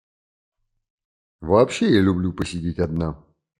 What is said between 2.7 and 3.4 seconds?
одна.